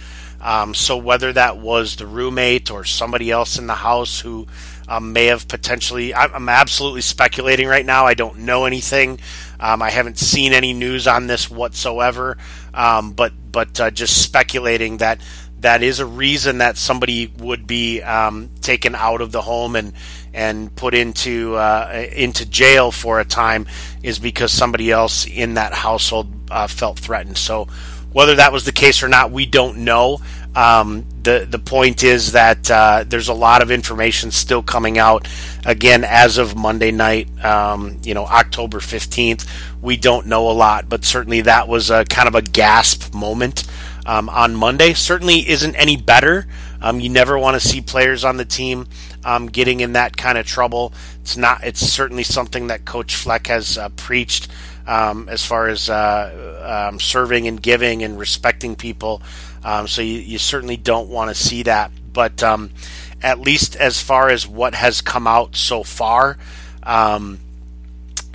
[0.40, 4.46] Um, so whether that was the roommate or somebody else in the house who
[4.86, 8.04] um, may have potentially, I'm absolutely speculating right now.
[8.04, 9.20] I don't know anything.
[9.58, 12.36] Um, I haven't seen any news on this whatsoever.
[12.74, 15.20] Um, but but uh, just speculating that
[15.64, 19.94] that is a reason that somebody would be um, taken out of the home and
[20.34, 23.66] and put into uh, into jail for a time
[24.02, 27.38] is because somebody else in that household uh, felt threatened.
[27.38, 27.66] So
[28.12, 30.18] whether that was the case or not, we don't know.
[30.54, 35.26] Um, the the point is that uh, there's a lot of information still coming out.
[35.64, 39.48] Again, as of Monday night, um, you know, October 15th,
[39.80, 43.64] we don't know a lot, but certainly that was a kind of a gasp moment
[44.06, 44.94] um, on Monday.
[44.94, 46.46] Certainly isn't any better.
[46.80, 48.86] Um, you never want to see players on the team
[49.24, 50.92] um, getting in that kind of trouble.
[51.22, 51.64] It's not.
[51.64, 54.48] It's certainly something that Coach Fleck has uh, preached
[54.86, 59.22] um, as far as uh, um, serving and giving and respecting people.
[59.64, 61.90] Um, so you, you, certainly don't want to see that.
[62.12, 62.42] But
[63.22, 66.36] at least as far as what has come out so far.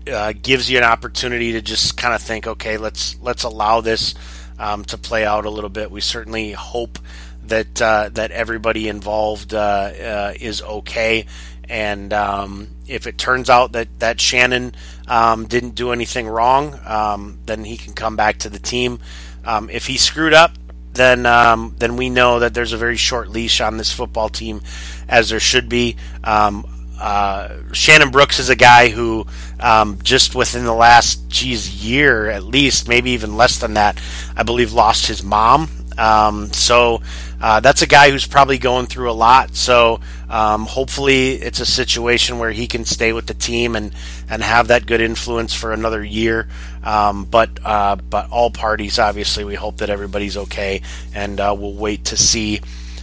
[0.08, 4.16] Uh, gives you an opportunity to just kind of think, okay, let's let's allow this
[4.60, 5.90] um, to play out a little bit.
[5.90, 7.00] We certainly hope
[7.46, 11.26] that uh, that everybody involved uh, uh, is okay.
[11.68, 14.74] And um, if it turns out that that Shannon
[15.08, 19.00] um, didn't do anything wrong, um, then he can come back to the team.
[19.46, 20.52] Um, if he screwed up,
[20.94, 24.62] then um, then we know that there's a very short leash on this football team,
[25.08, 25.96] as there should be.
[26.24, 26.66] Um,
[27.00, 29.26] uh, Shannon Brooks is a guy who
[29.60, 34.02] um, just within the last geez year at least, maybe even less than that,
[34.36, 35.70] I believe lost his mom.
[35.98, 37.02] Um, so
[37.42, 39.56] uh, that's a guy who's probably going through a lot.
[39.56, 43.94] So um, hopefully it's a situation where he can stay with the team and,
[44.30, 46.48] and have that good influence for another year.
[46.84, 50.82] Um, but uh, but all parties obviously we hope that everybody's okay,
[51.14, 52.62] and uh, we'll wait to see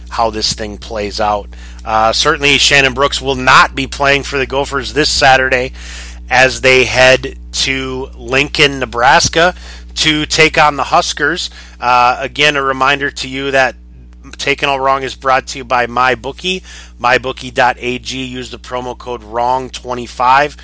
[0.09, 1.49] how this thing plays out.
[1.85, 5.73] Uh, certainly, Shannon Brooks will not be playing for the Gophers this Saturday
[6.29, 9.55] as they head to Lincoln, Nebraska
[9.95, 11.49] to take on the Huskers.
[11.79, 13.75] Uh, again, a reminder to you that
[14.37, 16.63] Taken All Wrong is brought to you by MyBookie,
[16.99, 18.23] mybookie.ag.
[18.25, 20.57] Use the promo code WRONG25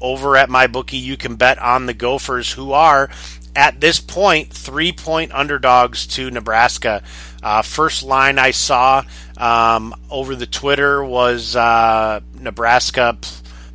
[0.00, 3.10] over at my bookie, you can bet on the Gophers, who are
[3.54, 7.02] at this point three point underdogs to Nebraska.
[7.42, 9.04] Uh, first line I saw
[9.36, 13.18] um, over the Twitter was uh, Nebraska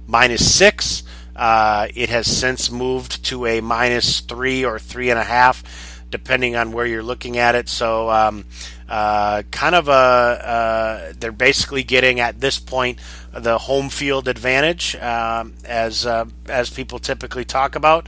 [0.07, 1.03] minus six.
[1.35, 6.55] Uh, it has since moved to a minus three or three and a half, depending
[6.55, 7.67] on where you're looking at it.
[7.67, 8.45] So, um,
[8.87, 12.99] uh, kind of a uh, they're basically getting at this point
[13.33, 18.07] the home field advantage, um, as uh, as people typically talk about.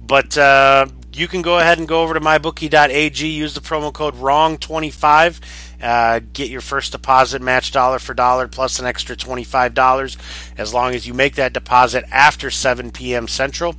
[0.00, 4.14] But uh, you can go ahead and go over to mybookie.ag, use the promo code
[4.14, 5.40] WRONG25,
[5.84, 10.16] uh, get your first deposit match dollar for dollar plus an extra $25
[10.56, 13.28] as long as you make that deposit after 7 p.m.
[13.28, 13.76] Central.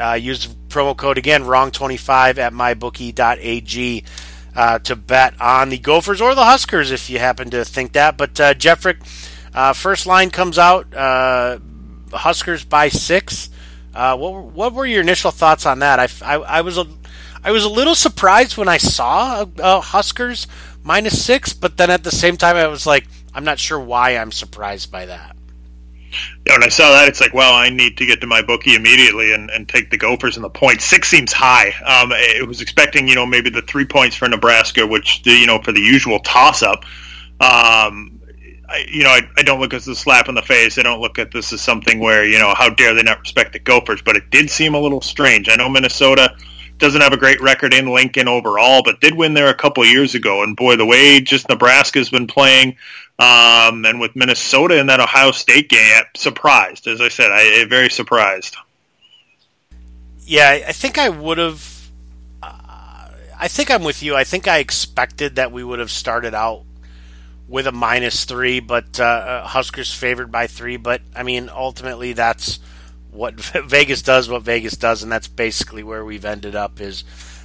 [0.00, 4.04] Uh, use promo code again, WRONG25 at mybookie.ag.
[4.56, 8.16] Uh, to bet on the Gophers or the Huskers if you happen to think that.
[8.16, 8.96] But uh, Jeffrick,
[9.54, 11.60] uh, first line comes out, uh,
[12.12, 13.50] Huskers by six.
[13.92, 16.00] What what were your initial thoughts on that?
[16.00, 16.88] I, I, I, was a
[17.44, 19.44] I was a little surprised when I saw
[19.80, 20.48] Huskers
[20.88, 24.16] minus six, but then at the same time I was like, I'm not sure why
[24.16, 25.36] I'm surprised by that.
[26.46, 28.74] Yeah, when I saw that, it's like, well, I need to get to my bookie
[28.74, 30.80] immediately and, and take the Gophers and the point.
[30.80, 31.68] Six seems high.
[31.84, 35.60] Um, I was expecting, you know, maybe the three points for Nebraska, which, you know,
[35.60, 36.84] for the usual toss up.
[37.40, 38.18] Um,
[38.70, 40.78] I, you know, I, I don't look at this as a slap in the face.
[40.78, 43.52] I don't look at this as something where, you know, how dare they not respect
[43.52, 45.50] the Gophers, but it did seem a little strange.
[45.50, 46.34] I know Minnesota
[46.78, 50.14] doesn't have a great record in Lincoln overall, but did win there a couple years
[50.14, 50.42] ago.
[50.42, 52.76] And boy, the way just Nebraska's been playing,
[53.18, 56.86] um, and with Minnesota in that Ohio State game, surprised.
[56.86, 58.56] As I said, I, I very surprised.
[60.20, 61.90] Yeah, I think I would have.
[62.42, 64.14] Uh, I think I'm with you.
[64.14, 66.64] I think I expected that we would have started out
[67.48, 70.76] with a minus three, but uh, uh, Huskers favored by three.
[70.76, 72.60] But I mean, ultimately, that's
[73.10, 74.28] what Vegas does.
[74.28, 76.80] What Vegas does, and that's basically where we've ended up.
[76.80, 77.04] Is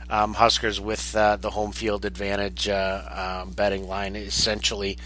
[0.10, 4.98] um, Huskers with uh, the home field advantage uh, um, betting line, essentially.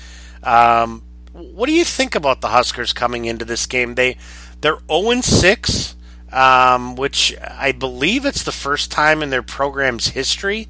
[0.44, 3.96] Um, what do you think about the Huskers coming into this game?
[3.96, 4.18] They
[4.62, 5.96] they're zero oh six,
[6.32, 10.68] um, which I believe it's the first time in their program's history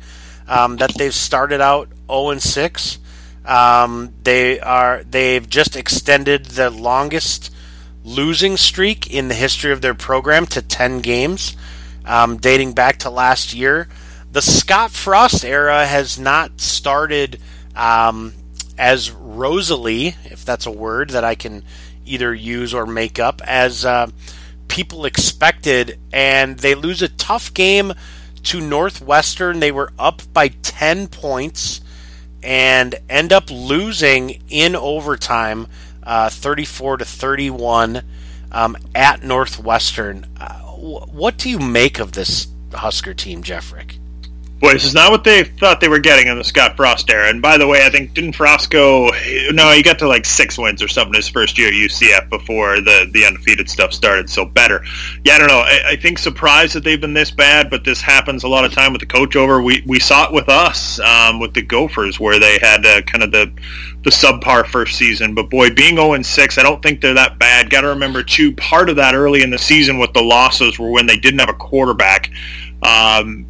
[0.48, 3.00] um, that they've started out zero oh six.
[3.46, 7.54] Um, they are they've just extended the longest
[8.08, 11.58] losing streak in the history of their program to ten games,
[12.06, 13.90] um, dating back to last year.
[14.32, 17.40] The Scott Frost era has not started
[17.76, 18.34] um,
[18.78, 21.64] as rosily, if that's a word that I can
[22.06, 24.08] either use or make up, as uh,
[24.68, 27.94] people expected, and they lose a tough game
[28.44, 29.60] to Northwestern.
[29.60, 31.82] They were up by ten points
[32.42, 35.68] and end up losing in overtime,
[36.08, 38.02] uh, 34 to 31
[38.52, 40.26] um, at Northwestern.
[40.40, 43.97] Uh, what do you make of this Husker team, Jeffrick?
[44.60, 47.30] Boy, this is not what they thought they were getting in the Scott Frost era.
[47.30, 49.12] And by the way, I think didn't Frost go?
[49.52, 52.82] No, he got to like six wins or something his first year at UCF before
[52.82, 54.32] the the undefeated stuff started.
[54.32, 54.84] So better.
[55.24, 55.60] Yeah, I don't know.
[55.60, 58.74] I, I think surprised that they've been this bad, but this happens a lot of
[58.74, 59.62] time with the coach over.
[59.62, 63.24] We we saw it with us um, with the Gophers where they had uh, kind
[63.24, 63.52] of the
[64.04, 65.36] the subpar first season.
[65.36, 67.70] But boy, being 0 6, I don't think they're that bad.
[67.70, 70.90] Got to remember too, part of that early in the season with the losses were
[70.90, 72.32] when they didn't have a quarterback.
[72.82, 73.48] Um,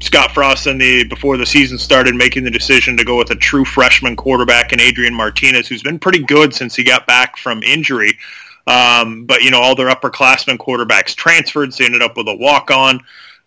[0.00, 3.36] Scott Frost and the before the season started making the decision to go with a
[3.36, 7.62] true freshman quarterback in Adrian Martinez, who's been pretty good since he got back from
[7.62, 8.18] injury.
[8.66, 11.74] Um, but you know, all their upperclassmen quarterbacks transferred.
[11.74, 13.00] So they ended up with a walk on.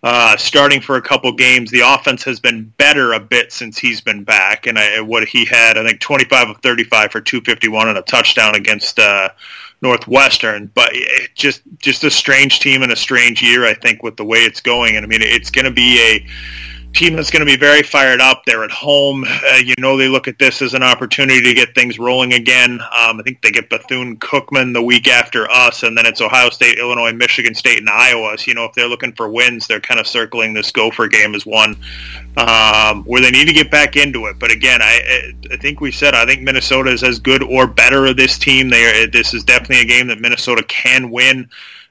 [0.03, 4.01] Uh, starting for a couple games, the offense has been better a bit since he's
[4.01, 7.97] been back, and I, what he had, I think, 25 of 35 for 251 and
[7.97, 9.29] a touchdown against uh,
[9.81, 13.65] Northwestern, but it just just a strange team and a strange year.
[13.65, 16.25] I think with the way it's going, and I mean it's going to be a
[16.93, 18.43] team that's going to be very fired up.
[18.45, 19.25] They're at home.
[19.27, 22.73] Uh, you know, they look at this as an opportunity to get things rolling again.
[22.81, 26.49] Um, I think they get Bethune Cookman the week after us, and then it's Ohio
[26.49, 28.37] State, Illinois, Michigan State, and Iowa.
[28.37, 31.35] So, you know, if they're looking for wins, they're kind of circling this Gopher game
[31.35, 31.75] as one
[32.37, 34.37] um, where they need to get back into it.
[34.39, 38.05] But again, I, I think we said I think Minnesota is as good or better
[38.05, 38.69] of this team.
[38.69, 41.49] They are, this is definitely a game that Minnesota can win.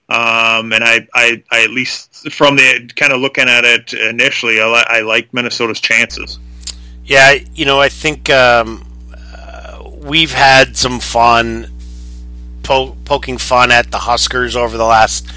[0.08, 4.60] Um, and I, I, I, at least from the kind of looking at it initially,
[4.60, 6.38] I, li- I like Minnesota's chances.
[7.04, 8.84] Yeah, you know, I think um,
[9.14, 11.70] uh, we've had some fun
[12.62, 15.30] po- poking fun at the Huskers over the last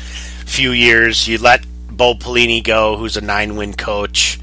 [0.45, 1.27] few years.
[1.27, 4.39] You let Bo Pelini go, who's a nine-win coach,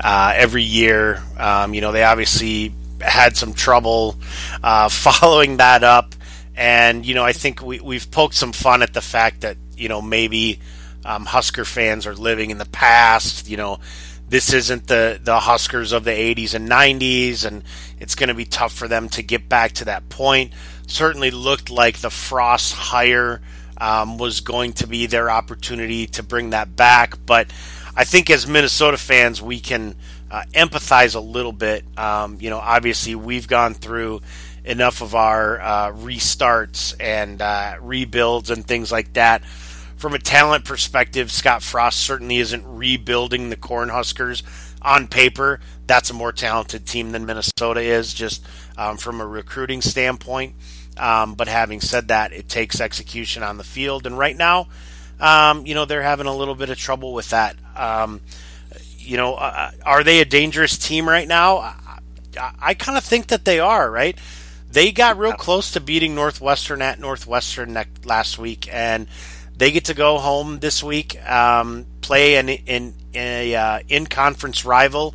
[0.00, 1.22] uh, every year.
[1.38, 4.16] Um, you know, they obviously had some trouble
[4.62, 6.13] uh, following that up
[6.56, 9.88] and you know, I think we we've poked some fun at the fact that you
[9.88, 10.60] know maybe
[11.04, 13.48] um, Husker fans are living in the past.
[13.48, 13.80] You know,
[14.28, 17.62] this isn't the the Huskers of the 80s and 90s, and
[17.98, 20.52] it's going to be tough for them to get back to that point.
[20.86, 23.40] Certainly looked like the Frost hire
[23.78, 27.50] um, was going to be their opportunity to bring that back, but
[27.96, 29.94] I think as Minnesota fans, we can
[30.30, 31.84] uh, empathize a little bit.
[31.96, 34.20] Um, you know, obviously we've gone through
[34.64, 39.42] enough of our uh, restarts and uh, rebuilds and things like that
[40.04, 44.42] from a talent perspective, Scott Frost certainly isn't rebuilding the Cornhuskers.
[44.82, 48.44] On paper, that's a more talented team than Minnesota is, just
[48.76, 50.56] um, from a recruiting standpoint.
[50.98, 54.68] Um, but having said that, it takes execution on the field, and right now,
[55.20, 57.56] um, you know, they're having a little bit of trouble with that.
[57.74, 58.20] Um,
[58.98, 61.58] you know, uh, uh are they a dangerous team right now?
[61.58, 62.00] I,
[62.60, 63.90] I kind of think that they are.
[63.90, 64.18] Right?
[64.74, 69.06] They got real close to beating Northwestern at Northwestern last week, and
[69.56, 74.64] they get to go home this week, um, play an in, a uh, in conference
[74.64, 75.14] rival,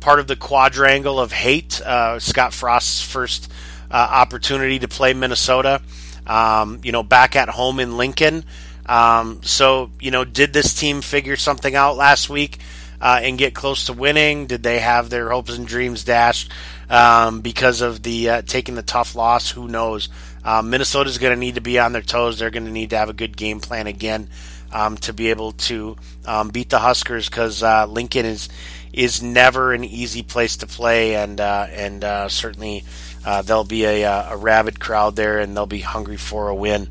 [0.00, 1.80] part of the quadrangle of hate.
[1.80, 3.50] Uh, Scott Frost's first
[3.90, 5.80] uh, opportunity to play Minnesota.
[6.26, 8.44] Um, you know, back at home in Lincoln.
[8.84, 12.58] Um, so, you know, did this team figure something out last week
[13.00, 14.46] uh, and get close to winning?
[14.46, 16.52] Did they have their hopes and dreams dashed
[16.90, 19.50] um, because of the uh, taking the tough loss?
[19.50, 20.08] Who knows?
[20.44, 22.38] Um, Minnesota's going to need to be on their toes.
[22.38, 24.28] They're going to need to have a good game plan again
[24.72, 28.48] um, to be able to um, beat the Huskers because uh, Lincoln is
[28.92, 32.84] is never an easy place to play, and uh, and uh, certainly
[33.24, 36.54] uh, there'll be a, uh, a, rabid crowd there, and they'll be hungry for a
[36.54, 36.88] win.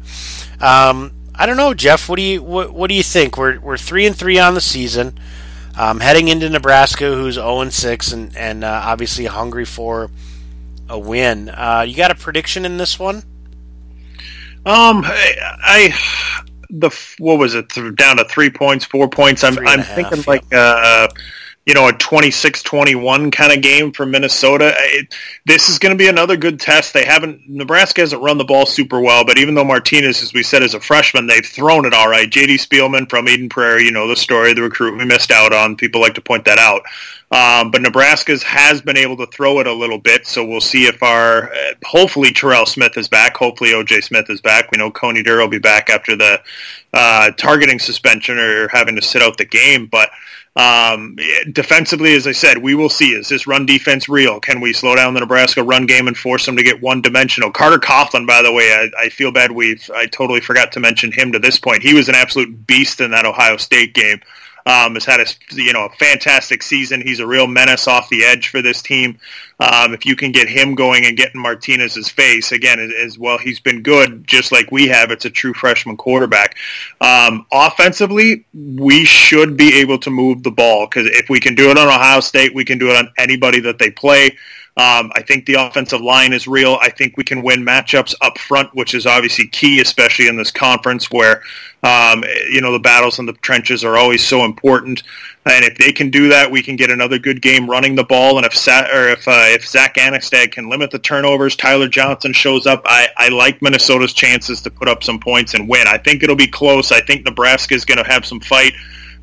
[0.62, 2.08] Um, I don't know, Jeff.
[2.08, 3.38] What do you what, what, do you think?
[3.38, 5.18] We're we're three and three on the season,
[5.80, 10.12] um, heading into Nebraska, who's zero oh and six, and and uh, obviously hungry for
[10.90, 11.48] a win.
[11.88, 13.24] you got a prediction in this one?
[14.66, 15.94] Um, I, I
[16.70, 19.44] the what was it down to three points, four points.
[19.44, 21.08] I'm I'm thinking half, like uh,
[21.70, 24.74] you know a 26-21 kind of game for Minnesota.
[24.76, 25.14] It,
[25.46, 26.96] this is going to be another good test.
[26.96, 30.42] They haven't Nebraska hasn't run the ball super well, but even though Martinez, as we
[30.42, 32.28] said, is a freshman, they've thrown it all right.
[32.28, 32.58] J.D.
[32.58, 35.76] Spielman from Eden Prairie, you know the story, the recruit we missed out on.
[35.76, 36.82] People like to point that out.
[37.32, 40.88] Um, but Nebraska's has been able to throw it a little bit, so we'll see
[40.88, 43.38] if our uh, hopefully Terell Smith is back.
[43.38, 44.72] Hopefully OJ Smith is back.
[44.72, 46.42] We know Coney Durr will be back after the
[46.96, 49.86] uh, targeting suspension or having to sit out the game.
[49.86, 50.10] But
[50.56, 51.16] um,
[51.52, 53.12] defensively, as I said, we will see.
[53.12, 54.40] Is this run defense real?
[54.40, 57.52] Can we slow down the Nebraska run game and force them to get one dimensional?
[57.52, 59.52] Carter Coughlin, by the way, I, I feel bad.
[59.52, 61.84] We've I totally forgot to mention him to this point.
[61.84, 64.22] He was an absolute beast in that Ohio State game.
[64.70, 67.02] Um, has had a you know a fantastic season.
[67.02, 69.18] He's a real menace off the edge for this team.
[69.60, 73.60] Um, if you can get him going and getting Martinez's face again, as well, he's
[73.60, 75.10] been good just like we have.
[75.10, 76.56] It's a true freshman quarterback.
[77.02, 81.72] Um, offensively, we should be able to move the ball because if we can do
[81.72, 84.38] it on Ohio State, we can do it on anybody that they play.
[84.78, 86.78] Um, I think the offensive line is real.
[86.82, 90.52] I think we can win matchups up front, which is obviously key, especially in this
[90.52, 91.42] conference where
[91.84, 95.04] um, you know the battles in the trenches are always so important.
[95.46, 98.38] And if they can do that, we can get another good game running the ball.
[98.38, 102.32] And if Sa- or if uh, if Zack Annexstad can limit the turnovers, Tyler Johnson
[102.32, 102.84] shows up.
[102.86, 105.88] I, I like Minnesota's chances to put up some points and win.
[105.88, 106.92] I think it'll be close.
[106.92, 108.74] I think Nebraska is going to have some fight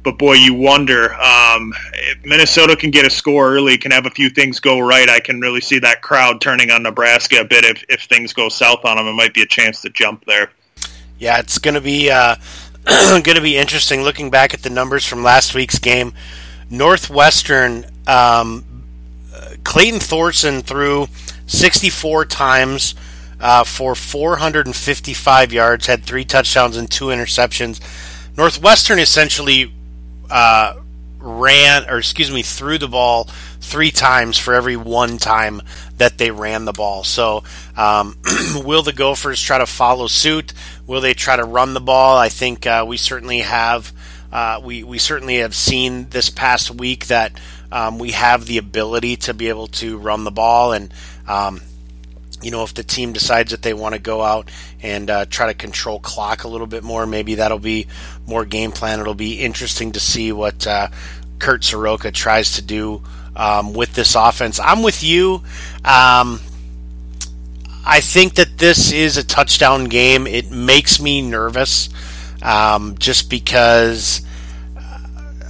[0.06, 4.10] but boy, you wonder um, if Minnesota can get a score early, can have a
[4.10, 5.08] few things go right.
[5.08, 8.48] I can really see that crowd turning on Nebraska a bit if, if things go
[8.48, 9.08] south on them.
[9.08, 10.52] It might be a chance to jump there.
[11.18, 12.36] Yeah, it's going to be uh,
[12.86, 16.14] going to be interesting looking back at the numbers from last week's game.
[16.70, 18.64] Northwestern, um,
[19.64, 21.08] Clayton Thorson threw
[21.48, 22.94] 64 times
[23.40, 27.80] uh, for 455 yards, had three touchdowns and two interceptions.
[28.36, 29.72] Northwestern essentially
[30.30, 30.74] uh,
[31.20, 33.24] ran, or excuse me, threw the ball
[33.60, 35.60] three times for every one time
[35.98, 37.04] that they ran the ball.
[37.04, 37.42] So,
[37.76, 38.16] um,
[38.64, 40.52] will the Gophers try to follow suit?
[40.86, 42.16] Will they try to run the ball?
[42.16, 43.92] I think uh, we certainly have.
[44.32, 47.38] Uh, we we certainly have seen this past week that
[47.72, 50.92] um, we have the ability to be able to run the ball, and
[51.26, 51.60] um,
[52.42, 54.50] you know, if the team decides that they want to go out
[54.82, 57.86] and uh, try to control clock a little bit more, maybe that'll be
[58.26, 59.00] more game plan.
[59.00, 60.88] It'll be interesting to see what uh,
[61.38, 63.02] Kirk Ciarrocca tries to do
[63.34, 64.60] um, with this offense.
[64.60, 65.42] I'm with you.
[65.84, 66.40] Um,
[67.84, 70.26] I think that this is a touchdown game.
[70.26, 71.88] It makes me nervous
[72.42, 74.22] um, just because.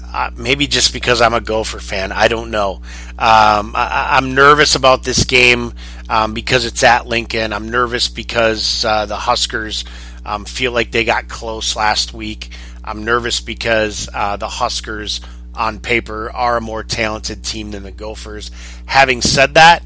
[0.09, 2.11] Uh, maybe just because I'm a Gopher fan.
[2.11, 2.81] I don't know.
[3.19, 5.75] Um, I, am nervous about this game
[6.09, 7.53] um, because it's at Lincoln.
[7.53, 9.85] I'm nervous because uh, the Huskers
[10.25, 12.51] um, feel like they got close last week.
[12.85, 15.21] I'm nervous because uh, the Huskers,
[15.55, 18.51] on paper, are a more talented team than the Gophers.
[18.87, 19.83] Having said that,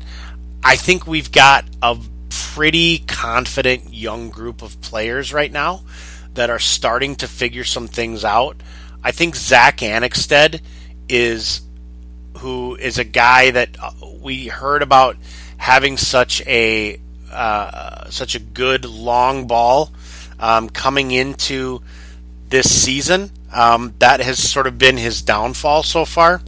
[0.63, 1.99] I think we've got a
[2.29, 5.83] pretty confident young group of players right now
[6.35, 8.57] that are starting to figure some things out.
[9.03, 10.61] I think Zack Annexstad
[11.09, 11.63] is
[12.39, 13.91] who is a guy that uh,
[14.21, 15.17] we heard about
[15.61, 16.99] having such a
[17.31, 19.93] uh, such a good long ball
[20.41, 21.81] um, coming into
[22.49, 23.31] this season.
[23.53, 26.41] Um, that has sort of been his downfall so far.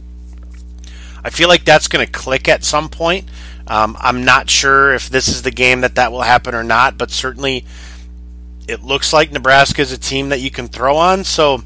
[1.23, 3.29] I feel like that's going to click at some point.
[3.67, 6.97] Um, I'm not sure if this is the game that that will happen or not,
[6.97, 7.65] but certainly
[8.67, 11.23] it looks like Nebraska is a team that you can throw on.
[11.23, 11.61] So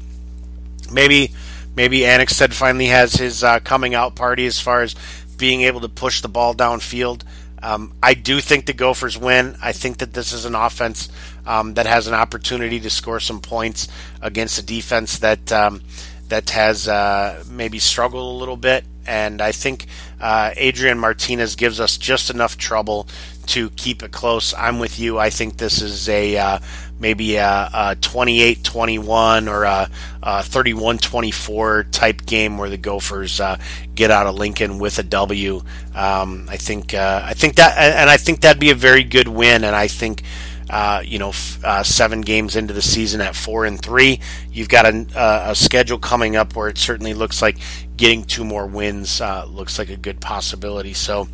[0.92, 1.32] maybe
[1.74, 4.94] maybe Annexstad finally has his uh, coming out party as far as
[5.38, 7.22] being able to push the ball downfield.
[7.62, 9.56] Um, I do think the Gophers win.
[9.62, 11.08] I think that this is an offense
[11.46, 13.88] um, that has an opportunity to score some points
[14.22, 15.82] against a defense that um,
[16.28, 18.84] that has uh, maybe struggled a little bit.
[19.06, 19.86] And I think
[20.20, 23.08] uh, Adrian Martinez gives us just enough trouble
[23.46, 24.52] to keep it close.
[24.52, 25.18] I'm with you.
[25.18, 26.58] I think this is a uh,
[27.00, 29.90] maybe a, a 28-21 or a,
[30.22, 33.56] a 31-24 type game where the Gophers uh,
[33.94, 35.62] get out of Lincoln with a W.
[35.94, 39.28] Um, I think uh, I think that and I think that'd be a very good
[39.28, 39.64] win.
[39.64, 40.22] And I think.
[40.70, 44.20] Uh, you know, f- uh, seven games into the season at four and three,
[44.52, 45.06] you've got a,
[45.48, 47.56] a, schedule coming up where it certainly looks like
[47.96, 50.92] getting two more wins uh, looks like a good possibility.
[50.92, 51.26] So,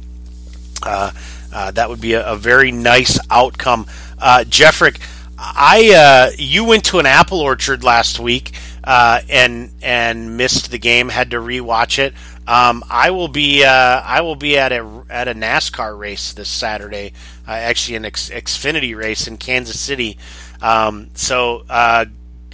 [0.85, 1.11] uh,
[1.51, 3.87] that would be a, very nice outcome.
[4.21, 5.01] Jeffrick,
[5.39, 8.53] I uh, you went to an apple orchard last week
[8.85, 11.09] uh, and and missed the game.
[11.09, 12.15] Had to rewatch it.
[12.47, 16.49] Um, I will be uh, I will be at a at a NASCAR race this
[16.49, 17.13] Saturday.
[17.49, 20.19] Uh, actually, an X, Xfinity race in Kansas City.
[20.61, 22.07] Um, so uh,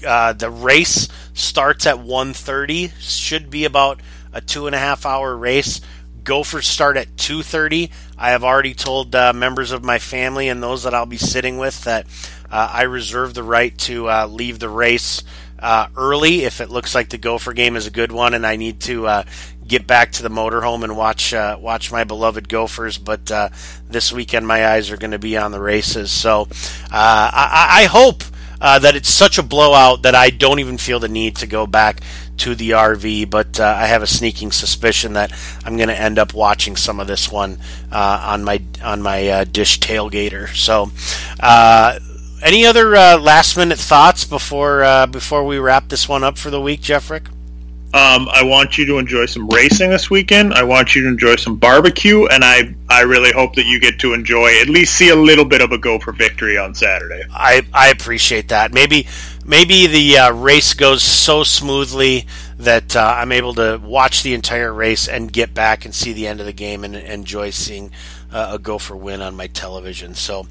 [0.06, 2.92] uh, the race starts at 1.30.
[2.98, 4.00] Should be about
[4.32, 5.80] a two and a half hour race.
[6.22, 7.90] Gophers start at 2:30.
[8.18, 11.58] I have already told uh, members of my family and those that I'll be sitting
[11.58, 12.06] with that
[12.51, 15.22] I reserve the right to uh, leave the race
[15.59, 18.57] uh, early if it looks like the Gopher game is a good one, and I
[18.57, 19.22] need to uh,
[19.66, 22.98] get back to the motorhome and watch uh, watch my beloved Gophers.
[22.98, 23.30] But
[23.88, 26.48] this weekend, my eyes are going to be on the races, so
[26.90, 28.24] I, I, hope.
[28.61, 32.01] that it's such a blowout that I don't even feel the need to go back
[32.40, 35.30] to the RV, but uh, I have a sneaking suspicion that
[35.64, 37.59] I'm going to end up watching some of this one
[37.92, 40.48] uh, on my on my uh, dish tailgater.
[40.48, 40.90] So,
[41.38, 41.98] uh,
[42.43, 46.51] any other uh, last minute thoughts before uh, before we wrap this one up for
[46.51, 47.26] the week, Jeffrick?
[47.93, 50.55] Um, I want you to enjoy some racing this weekend.
[50.55, 53.99] I want you to enjoy some barbecue, and I I really hope that you get
[54.01, 57.24] to enjoy at least see a little bit of a Gopher victory on Saturday.
[57.32, 58.72] I I appreciate that.
[58.72, 59.09] Maybe
[59.45, 62.26] maybe the uh, race goes so smoothly
[62.59, 66.28] that uh, I'm able to watch the entire race and get back and see the
[66.28, 67.91] end of the game and, and enjoy seeing
[68.32, 70.14] a Gopher win on my television.
[70.14, 70.46] So,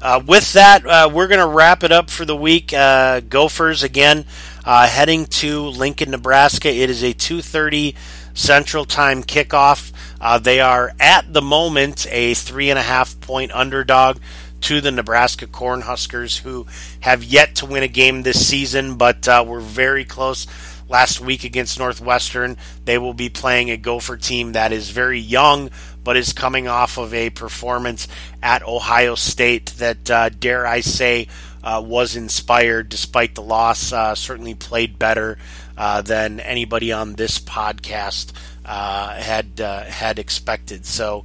[0.00, 2.72] uh, with that, uh, we're going to wrap it up for the week.
[2.72, 4.24] Uh, Gophers again
[4.64, 6.68] uh, heading to Lincoln, Nebraska.
[6.68, 7.94] It is a 2:30
[8.34, 9.92] Central Time kickoff.
[10.20, 14.18] Uh, they are at the moment a three and a half point underdog
[14.62, 16.66] to the Nebraska Cornhuskers, who
[17.00, 20.46] have yet to win a game this season, but were very close
[20.90, 22.56] last week against Northwestern.
[22.84, 25.70] They will be playing a Gopher team that is very young,
[26.02, 28.08] but is coming off of a performance
[28.42, 31.28] at Ohio State that, uh, dare I say,
[31.62, 33.92] uh, was inspired despite the loss.
[33.92, 35.38] Uh, certainly played better
[35.76, 38.32] uh, than anybody on this podcast
[38.64, 40.86] uh, had uh, had expected.
[40.86, 41.24] So,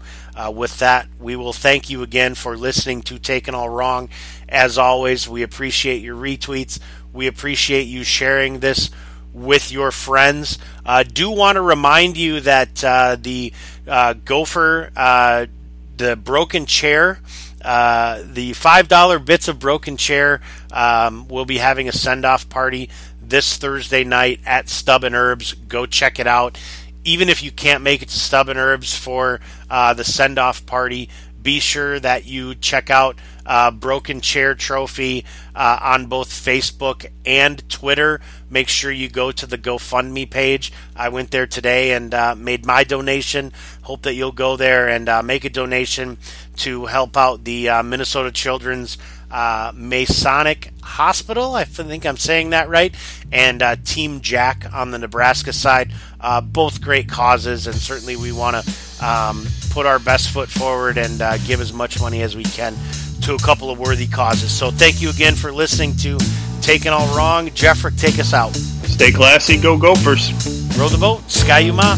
[0.52, 4.10] with that, we will thank you again for listening to Taken All Wrong.
[4.50, 6.80] As always, we appreciate your retweets.
[7.14, 8.90] We appreciate you sharing this
[9.36, 10.58] with your friends.
[10.86, 13.52] Uh, do want to remind you that uh, the
[13.88, 15.46] uh, Gopher, uh,
[15.98, 17.20] the broken chair,
[17.64, 22.90] uh, the $5 bits of broken chair um, will be having a send off party
[23.22, 25.54] this Thursday night at Stub and Herb's.
[25.54, 26.58] Go check it out.
[27.04, 30.66] Even if you can't make it to Stub and Herb's for uh, the send off
[30.66, 31.10] party,
[31.42, 37.68] be sure that you check out uh, Broken Chair Trophy uh, on both Facebook and
[37.70, 38.22] Twitter.
[38.50, 40.72] Make sure you go to the GoFundMe page.
[40.96, 43.52] I went there today and uh, made my donation.
[43.84, 46.18] Hope that you'll go there and uh, make a donation
[46.58, 48.98] to help out the uh, Minnesota Children's
[49.30, 51.56] uh, Masonic Hospital.
[51.56, 52.96] I think I'm saying that right.
[53.32, 55.92] And Team Jack on the Nebraska side.
[56.44, 61.20] Both great causes, and certainly we want to um, put our best foot forward and
[61.46, 62.76] give as much money as we can
[63.22, 64.52] to a couple of worthy causes.
[64.52, 66.18] So thank you again for listening to
[66.62, 67.48] Taking All Wrong.
[67.50, 68.56] Jeffrick, take us out.
[68.56, 70.32] Stay classy, go Gophers.
[70.78, 71.96] Row the boat, Ski-U-Mah.